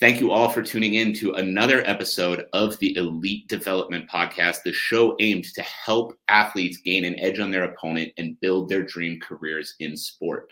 [0.00, 4.72] Thank you all for tuning in to another episode of the Elite Development Podcast, the
[4.72, 9.20] show aimed to help athletes gain an edge on their opponent and build their dream
[9.20, 10.50] careers in sport.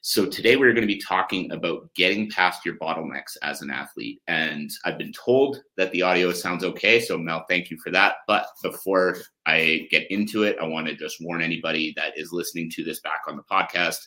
[0.00, 4.20] So, today we're going to be talking about getting past your bottlenecks as an athlete.
[4.26, 6.98] And I've been told that the audio sounds okay.
[6.98, 8.16] So, Mel, thank you for that.
[8.26, 12.68] But before I get into it, I want to just warn anybody that is listening
[12.70, 13.98] to this back on the podcast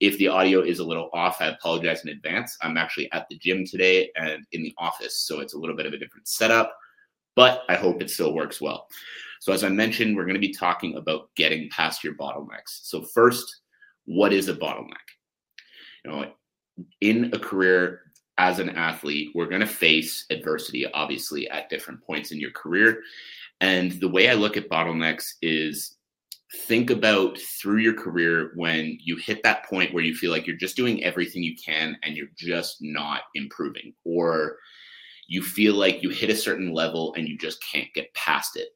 [0.00, 2.56] if the audio is a little off, I apologize in advance.
[2.62, 5.86] I'm actually at the gym today and in the office, so it's a little bit
[5.86, 6.76] of a different setup,
[7.34, 8.86] but I hope it still works well.
[9.40, 12.80] So, as I mentioned, we're going to be talking about getting past your bottlenecks.
[12.82, 13.62] So, first,
[14.04, 14.96] what is a bottleneck?
[16.04, 16.32] You know,
[17.00, 18.02] in a career
[18.38, 23.02] as an athlete, we're going to face adversity, obviously, at different points in your career.
[23.60, 25.96] And the way I look at bottlenecks is
[26.66, 30.56] think about through your career when you hit that point where you feel like you're
[30.56, 34.56] just doing everything you can and you're just not improving or
[35.26, 38.68] you feel like you hit a certain level and you just can't get past it.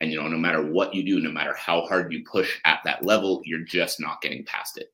[0.00, 2.80] And you know no matter what you do no matter how hard you push at
[2.84, 4.92] that level you're just not getting past it.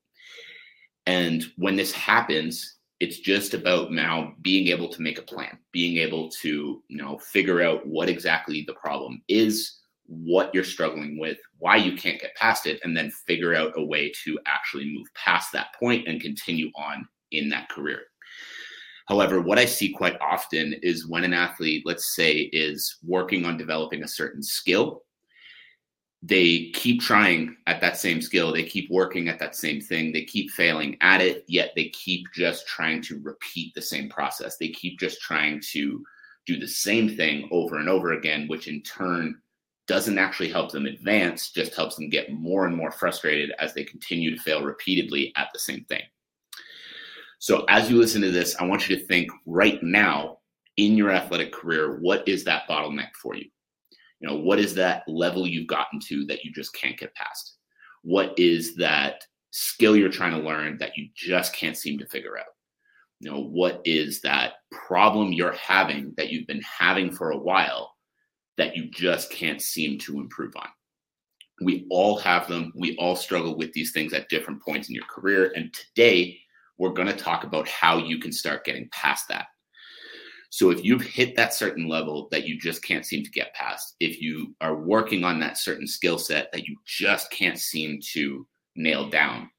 [1.06, 5.98] And when this happens it's just about now being able to make a plan being
[5.98, 11.38] able to you know figure out what exactly the problem is what you're struggling with,
[11.58, 15.06] why you can't get past it, and then figure out a way to actually move
[15.14, 18.00] past that point and continue on in that career.
[19.06, 23.58] However, what I see quite often is when an athlete, let's say, is working on
[23.58, 25.02] developing a certain skill,
[26.22, 30.24] they keep trying at that same skill, they keep working at that same thing, they
[30.24, 34.56] keep failing at it, yet they keep just trying to repeat the same process.
[34.56, 36.02] They keep just trying to
[36.46, 39.38] do the same thing over and over again, which in turn
[39.86, 43.84] doesn't actually help them advance, just helps them get more and more frustrated as they
[43.84, 46.02] continue to fail repeatedly at the same thing.
[47.38, 50.38] So, as you listen to this, I want you to think right now
[50.76, 53.44] in your athletic career, what is that bottleneck for you?
[54.20, 57.56] You know, what is that level you've gotten to that you just can't get past?
[58.02, 62.38] What is that skill you're trying to learn that you just can't seem to figure
[62.38, 62.46] out?
[63.20, 67.93] You know, what is that problem you're having that you've been having for a while
[68.56, 70.68] that you just can't seem to improve on.
[71.62, 72.72] We all have them.
[72.74, 75.52] We all struggle with these things at different points in your career.
[75.54, 76.38] And today,
[76.78, 79.46] we're going to talk about how you can start getting past that.
[80.50, 83.96] So, if you've hit that certain level that you just can't seem to get past,
[84.00, 88.46] if you are working on that certain skill set that you just can't seem to
[88.76, 89.50] nail down,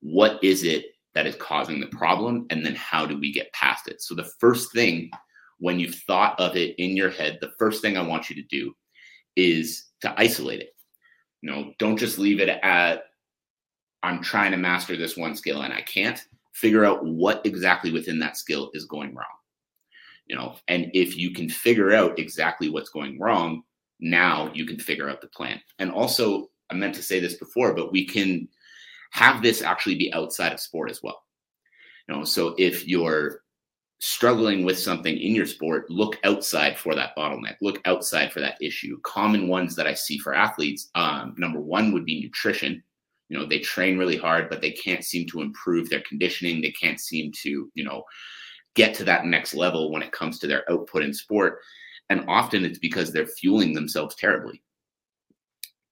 [0.00, 2.46] what is it that is causing the problem?
[2.50, 4.02] And then how do we get past it?
[4.02, 5.10] So, the first thing
[5.60, 8.48] when you've thought of it in your head, the first thing I want you to
[8.48, 8.74] do
[9.36, 10.74] is to isolate it.
[11.42, 13.04] You know, don't just leave it at
[14.02, 16.24] I'm trying to master this one skill and I can't.
[16.52, 19.26] Figure out what exactly within that skill is going wrong.
[20.26, 23.62] You know, and if you can figure out exactly what's going wrong,
[24.00, 25.60] now you can figure out the plan.
[25.78, 28.48] And also, I meant to say this before, but we can
[29.12, 31.22] have this actually be outside of sport as well.
[32.08, 33.42] You know, so if you're
[34.00, 38.56] struggling with something in your sport, look outside for that bottleneck, look outside for that
[38.60, 38.98] issue.
[39.02, 42.82] Common ones that I see for athletes um, number one would be nutrition.
[43.28, 46.60] You know, they train really hard, but they can't seem to improve their conditioning.
[46.60, 48.04] They can't seem to, you know,
[48.74, 51.58] get to that next level when it comes to their output in sport.
[52.08, 54.62] And often it's because they're fueling themselves terribly.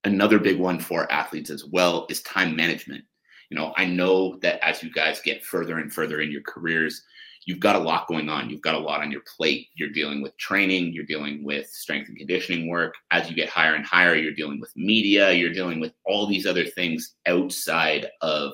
[0.04, 3.04] Another big one for athletes as well is time management.
[3.50, 7.02] You know, I know that as you guys get further and further in your careers,
[7.48, 8.50] you've got a lot going on.
[8.50, 9.68] You've got a lot on your plate.
[9.74, 12.94] You're dealing with training, you're dealing with strength and conditioning work.
[13.10, 16.44] As you get higher and higher, you're dealing with media, you're dealing with all these
[16.44, 18.52] other things outside of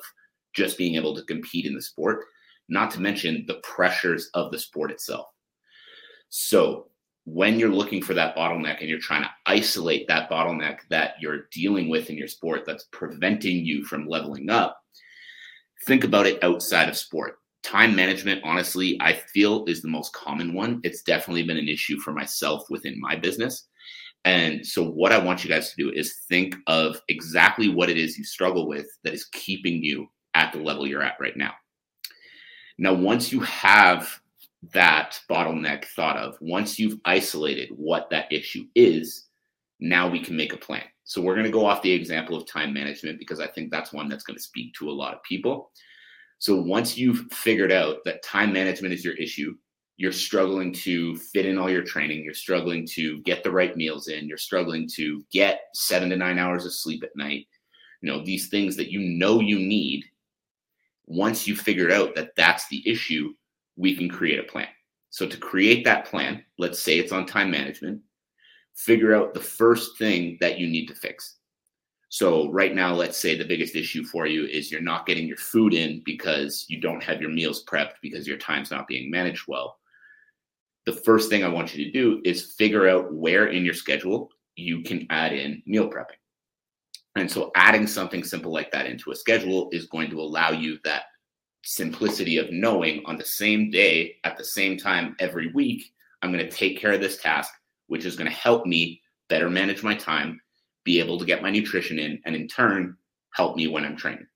[0.54, 2.20] just being able to compete in the sport,
[2.68, 5.26] not to mention the pressures of the sport itself.
[6.28, 6.86] So,
[7.26, 11.48] when you're looking for that bottleneck and you're trying to isolate that bottleneck that you're
[11.50, 14.78] dealing with in your sport that's preventing you from leveling up,
[15.86, 20.52] think about it outside of sport time management honestly i feel is the most common
[20.52, 20.80] one.
[20.84, 23.66] It's definitely been an issue for myself within my business.
[24.26, 27.96] And so what i want you guys to do is think of exactly what it
[27.96, 31.52] is you struggle with that is keeping you at the level you're at right now.
[32.78, 34.20] Now once you have
[34.72, 39.26] that bottleneck thought of once you've isolated what that issue is
[39.80, 40.84] now we can make a plan.
[41.04, 43.92] So we're going to go off the example of time management because I think that's
[43.92, 45.70] one that's going to speak to a lot of people.
[46.44, 49.56] So once you've figured out that time management is your issue,
[49.96, 54.08] you're struggling to fit in all your training, you're struggling to get the right meals
[54.08, 57.46] in, you're struggling to get 7 to 9 hours of sleep at night.
[58.02, 60.04] You know, these things that you know you need.
[61.06, 63.32] Once you figure out that that's the issue,
[63.76, 64.68] we can create a plan.
[65.08, 68.02] So to create that plan, let's say it's on time management,
[68.74, 71.38] figure out the first thing that you need to fix.
[72.08, 75.36] So right now, let's say the biggest issue for you is you're not getting your
[75.36, 79.44] food in because you don't have your meals prepped because your time's not being managed
[79.48, 79.78] well.
[80.86, 84.30] The first thing I want you to do is figure out where in your schedule
[84.54, 86.18] you can add in meal prepping.
[87.16, 90.78] And so adding something simple like that into a schedule is going to allow you
[90.84, 91.04] that
[91.64, 95.92] simplicity of knowing on the same day at the same time every week,
[96.22, 97.52] I'm going to take care of this task
[97.86, 100.40] which is going to help me better manage my time,
[100.84, 102.96] be able to get my nutrition in, and in turn,
[103.34, 104.26] help me when I'm training.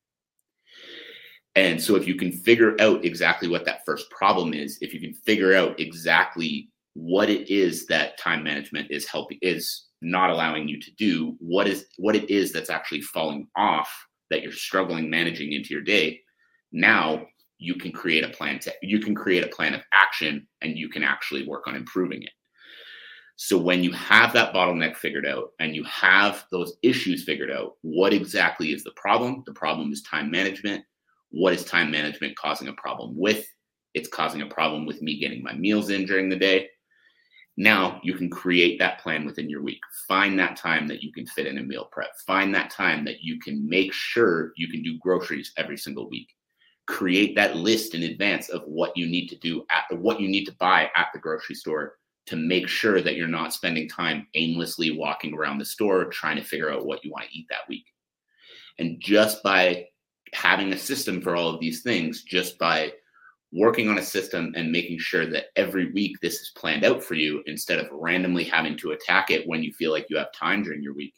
[1.55, 5.01] And so, if you can figure out exactly what that first problem is, if you
[5.01, 10.69] can figure out exactly what it is that time management is helping is not allowing
[10.69, 13.91] you to do, what is what it is that's actually falling off
[14.31, 16.21] that you're struggling managing into your day,
[16.73, 17.27] now
[17.59, 20.89] you can create a plan to you can create a plan of action and you
[20.89, 22.31] can actually work on improving it.
[23.41, 27.77] So when you have that bottleneck figured out and you have those issues figured out,
[27.83, 29.45] what exactly is the problem?
[29.47, 30.85] The problem is time management.
[31.31, 33.47] What is time management causing a problem with?
[33.95, 36.69] It's causing a problem with me getting my meals in during the day.
[37.57, 39.83] Now you can create that plan within your week.
[40.09, 42.11] Find that time that you can fit in a meal prep.
[42.27, 46.29] Find that time that you can make sure you can do groceries every single week.
[46.89, 50.45] Create that list in advance of what you need to do at what you need
[50.47, 51.99] to buy at the grocery store
[52.29, 56.45] to make sure that you're not spending time aimlessly walking around the store trying to
[56.45, 57.87] figure out what you want to eat that week.
[58.79, 59.87] And just by
[60.35, 62.93] having a system for all of these things, just by
[63.51, 67.15] working on a system and making sure that every week this is planned out for
[67.15, 70.63] you instead of randomly having to attack it when you feel like you have time
[70.63, 71.15] during your week,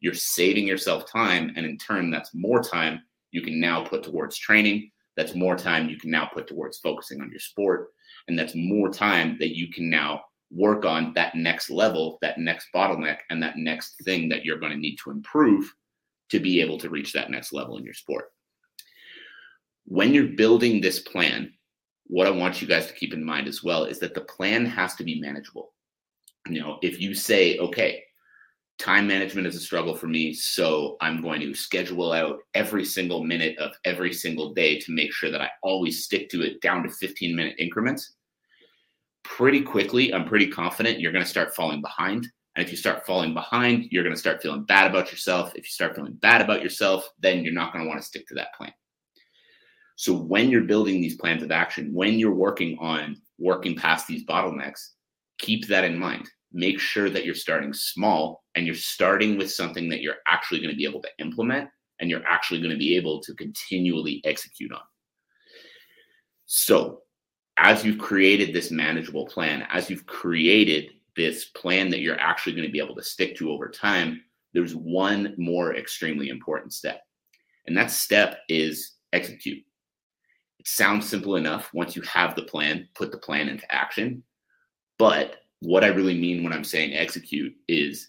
[0.00, 1.52] you're saving yourself time.
[1.54, 4.90] And in turn, that's more time you can now put towards training.
[5.16, 7.90] That's more time you can now put towards focusing on your sport.
[8.26, 12.68] And that's more time that you can now work on that next level, that next
[12.74, 15.72] bottleneck, and that next thing that you're going to need to improve
[16.30, 18.26] to be able to reach that next level in your sport.
[19.84, 21.52] When you're building this plan,
[22.06, 24.66] what I want you guys to keep in mind as well is that the plan
[24.66, 25.72] has to be manageable.
[26.48, 28.02] You know, if you say, okay,
[28.78, 33.22] time management is a struggle for me, so I'm going to schedule out every single
[33.22, 36.82] minute of every single day to make sure that I always stick to it down
[36.82, 38.14] to 15 minute increments
[39.24, 42.26] pretty quickly, I'm pretty confident you're going to start falling behind.
[42.56, 45.52] And if you start falling behind, you're going to start feeling bad about yourself.
[45.54, 48.26] If you start feeling bad about yourself, then you're not going to want to stick
[48.28, 48.72] to that plan.
[49.96, 54.24] So when you're building these plans of action, when you're working on working past these
[54.24, 54.80] bottlenecks,
[55.38, 56.28] keep that in mind.
[56.52, 60.70] Make sure that you're starting small and you're starting with something that you're actually going
[60.70, 61.68] to be able to implement
[62.00, 64.80] and you're actually going to be able to continually execute on.
[66.46, 67.02] So,
[67.60, 72.66] as you've created this manageable plan, as you've created this plan that you're actually going
[72.66, 74.22] to be able to stick to over time,
[74.54, 77.02] there's one more extremely important step.
[77.66, 79.62] And that step is execute.
[80.58, 84.22] It sounds simple enough once you have the plan, put the plan into action.
[84.98, 88.08] But what I really mean when I'm saying execute is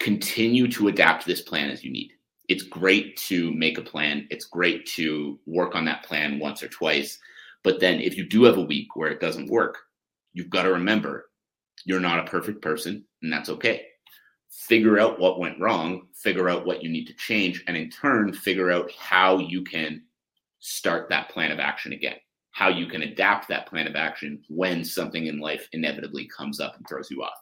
[0.00, 2.10] continue to adapt this plan as you need.
[2.48, 6.68] It's great to make a plan, it's great to work on that plan once or
[6.68, 7.20] twice
[7.64, 9.78] but then if you do have a week where it doesn't work,
[10.32, 11.26] you've got to remember
[11.84, 13.86] you're not a perfect person, and that's okay.
[14.50, 18.32] Figure out what went wrong, figure out what you need to change, and in turn,
[18.32, 20.02] figure out how you can
[20.60, 22.16] start that plan of action again,
[22.52, 26.76] how you can adapt that plan of action when something in life inevitably comes up
[26.76, 27.32] and throws you off.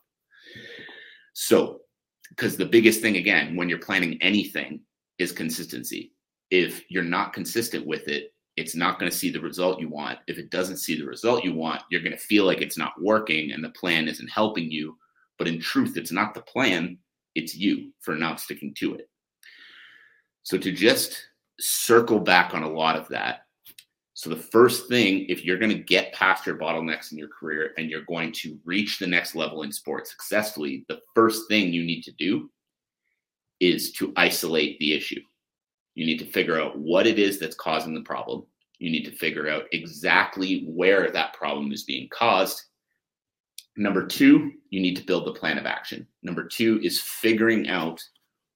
[1.35, 1.81] So,
[2.31, 4.81] because the biggest thing, again, when you're planning anything
[5.21, 6.13] is consistency.
[6.51, 10.19] If you're not consistent with it, it's not going to see the result you want.
[10.27, 13.01] If it doesn't see the result you want, you're going to feel like it's not
[13.01, 14.97] working and the plan isn't helping you.
[15.39, 16.99] But in truth, it's not the plan,
[17.35, 19.09] it's you for not sticking to it.
[20.43, 21.19] So to just
[21.59, 23.47] circle back on a lot of that.
[24.15, 27.73] So the first thing, if you're going to get past your bottlenecks in your career
[27.79, 31.85] and you're going to reach the next level in sports successfully, the first thing you
[31.85, 32.51] need to do
[33.61, 35.21] is to isolate the issue.
[35.95, 38.45] You need to figure out what it is that's causing the problem.
[38.79, 42.63] You need to figure out exactly where that problem is being caused.
[43.77, 46.07] Number two, you need to build the plan of action.
[46.23, 48.03] Number two is figuring out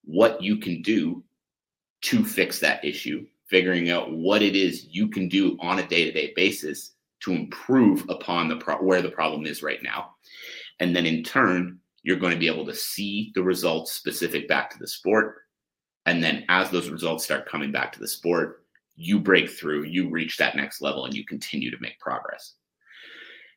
[0.04, 1.22] what you can do
[2.02, 6.04] to fix that issue, figuring out what it is you can do on a day
[6.04, 10.14] to day basis to improve upon the pro- where the problem is right now.
[10.80, 14.70] And then in turn, you're going to be able to see the results specific back
[14.70, 15.43] to the sport.
[16.06, 18.64] And then as those results start coming back to the sport,
[18.96, 22.54] you break through, you reach that next level, and you continue to make progress.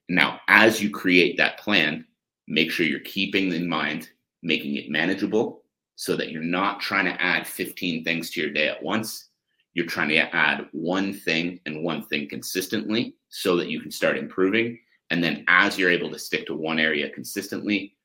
[0.09, 2.05] Now, as you create that plan,
[2.47, 4.09] make sure you're keeping in mind
[4.41, 5.63] making it manageable
[5.95, 9.29] so that you're not trying to add 15 things to your day at once.
[9.73, 14.17] You're trying to add one thing and one thing consistently so that you can start
[14.17, 14.79] improving.
[15.09, 17.96] And then as you're able to stick to one area consistently,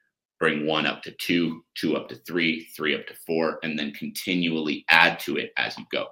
[0.42, 3.92] bring one up to two, two up to three, three up to four, and then
[3.92, 6.08] continually add to it as you go.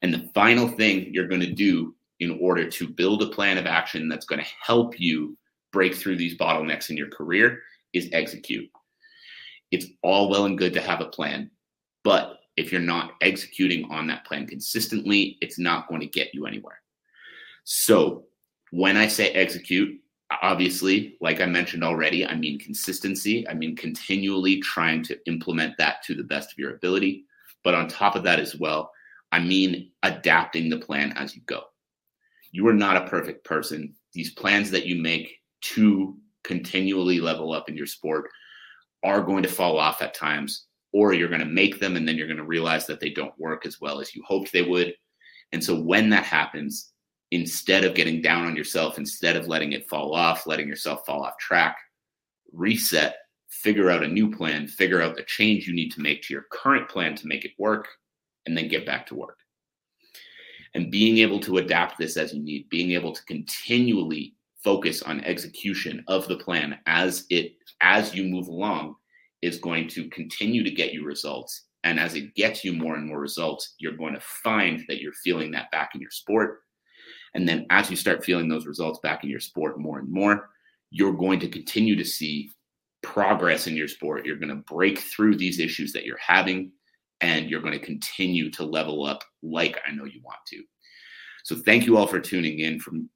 [0.00, 3.66] And the final thing you're going to do in order to build a plan of
[3.66, 5.36] action that's going to help you
[5.74, 7.60] break through these bottlenecks in your career
[7.92, 8.70] is execute.
[9.72, 11.50] It's all well and good to have a plan,
[12.04, 16.46] but if you're not executing on that plan consistently, it's not going to get you
[16.46, 16.80] anywhere.
[17.64, 18.24] So,
[18.70, 20.00] when I say execute,
[20.42, 23.48] obviously, like I mentioned already, I mean consistency.
[23.48, 27.24] I mean continually trying to implement that to the best of your ability.
[27.64, 28.90] But on top of that as well,
[29.32, 31.62] I mean adapting the plan as you go.
[32.50, 33.94] You are not a perfect person.
[34.12, 38.30] These plans that you make to continually level up in your sport
[39.04, 42.16] are going to fall off at times, or you're going to make them and then
[42.16, 44.94] you're going to realize that they don't work as well as you hoped they would.
[45.52, 46.92] And so when that happens,
[47.30, 51.24] instead of getting down on yourself, instead of letting it fall off, letting yourself fall
[51.24, 51.76] off track,
[52.52, 53.16] reset,
[53.48, 56.46] figure out a new plan, figure out the change you need to make to your
[56.50, 57.88] current plan to make it work,
[58.46, 59.38] and then get back to work.
[60.74, 65.20] And being able to adapt this as you need, being able to continually focus on
[65.24, 68.96] execution of the plan as it as you move along
[69.40, 73.06] is going to continue to get you results and as it gets you more and
[73.06, 76.62] more results you're going to find that you're feeling that back in your sport
[77.34, 80.50] and then as you start feeling those results back in your sport more and more,
[80.90, 82.50] you're going to continue to see
[83.02, 84.26] progress in your sport.
[84.26, 86.72] You're going to break through these issues that you're having,
[87.20, 90.62] and you're going to continue to level up like I know you want to.
[91.44, 93.08] So thank you all for tuning in from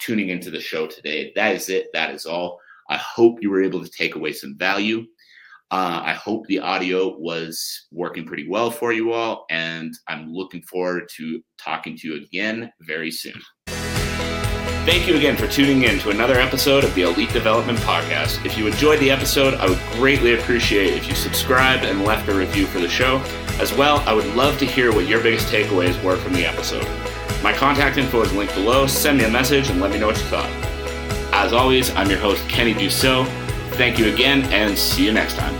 [0.00, 1.32] tuning into the show today.
[1.34, 1.88] That is it.
[1.92, 2.60] That is all.
[2.90, 5.06] I hope you were able to take away some value.
[5.70, 10.62] Uh, I hope the audio was working pretty well for you all, and I'm looking
[10.62, 13.40] forward to talking to you again very soon.
[14.86, 18.46] Thank you again for tuning in to another episode of the Elite Development Podcast.
[18.46, 22.34] If you enjoyed the episode, I would greatly appreciate if you subscribed and left a
[22.34, 23.18] review for the show.
[23.60, 26.86] As well, I would love to hear what your biggest takeaways were from the episode.
[27.42, 28.86] My contact info is linked below.
[28.86, 30.48] Send me a message and let me know what you thought.
[31.34, 33.26] As always, I'm your host, Kenny Dussault.
[33.72, 35.54] Thank you again, and see you next time.